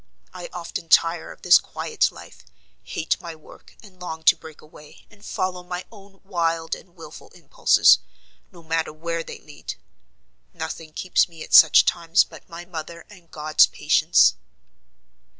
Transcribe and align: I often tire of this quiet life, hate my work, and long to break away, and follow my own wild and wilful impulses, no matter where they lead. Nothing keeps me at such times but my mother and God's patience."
I 0.33 0.49
often 0.51 0.89
tire 0.89 1.31
of 1.31 1.43
this 1.43 1.59
quiet 1.59 2.11
life, 2.11 2.43
hate 2.81 3.21
my 3.21 3.35
work, 3.35 3.75
and 3.83 3.99
long 4.01 4.23
to 4.23 4.35
break 4.35 4.59
away, 4.59 5.05
and 5.11 5.23
follow 5.23 5.61
my 5.61 5.85
own 5.91 6.21
wild 6.23 6.73
and 6.73 6.95
wilful 6.95 7.29
impulses, 7.35 7.99
no 8.51 8.63
matter 8.63 8.91
where 8.91 9.21
they 9.23 9.37
lead. 9.37 9.75
Nothing 10.55 10.91
keeps 10.91 11.29
me 11.29 11.43
at 11.43 11.53
such 11.53 11.85
times 11.85 12.23
but 12.23 12.49
my 12.49 12.65
mother 12.65 13.05
and 13.11 13.29
God's 13.29 13.67
patience." 13.67 14.33